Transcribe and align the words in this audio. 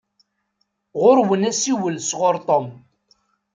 Ɣuṛ-wen 1.01 1.47
asiwel 1.49 1.95
sɣuṛ 2.09 2.35
Tom. 2.47 2.67